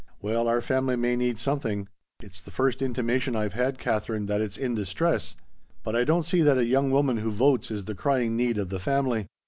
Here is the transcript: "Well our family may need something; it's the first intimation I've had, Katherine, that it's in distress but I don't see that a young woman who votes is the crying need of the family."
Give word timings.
"Well 0.19 0.47
our 0.47 0.61
family 0.61 0.95
may 0.95 1.15
need 1.15 1.37
something; 1.37 1.87
it's 2.21 2.41
the 2.41 2.49
first 2.49 2.81
intimation 2.81 3.35
I've 3.35 3.53
had, 3.53 3.77
Katherine, 3.77 4.25
that 4.25 4.41
it's 4.41 4.57
in 4.57 4.73
distress 4.73 5.35
but 5.83 5.95
I 5.95 6.05
don't 6.05 6.25
see 6.25 6.41
that 6.41 6.57
a 6.57 6.65
young 6.65 6.89
woman 6.89 7.17
who 7.17 7.29
votes 7.29 7.69
is 7.69 7.85
the 7.85 7.93
crying 7.93 8.35
need 8.35 8.57
of 8.57 8.69
the 8.69 8.79
family." 8.79 9.27